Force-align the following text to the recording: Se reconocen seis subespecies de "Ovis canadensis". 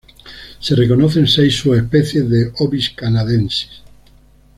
Se 0.59 0.73
reconocen 0.75 1.27
seis 1.27 1.57
subespecies 1.57 2.27
de 2.27 2.51
"Ovis 2.57 2.89
canadensis". 2.89 3.83